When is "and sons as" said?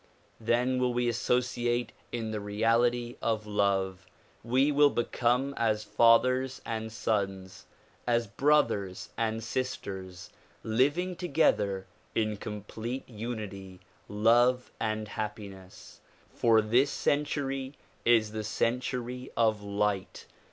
6.65-8.25